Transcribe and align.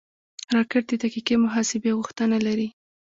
راکټ 0.55 0.83
د 0.89 0.93
دقیقې 1.03 1.35
محاسبې 1.43 1.91
غوښتنه 1.97 2.37
لري 2.47 2.67